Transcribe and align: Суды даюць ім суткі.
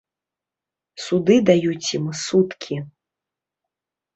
Суды 1.03 1.35
даюць 1.49 1.91
ім 1.99 2.05
суткі. 2.23 2.75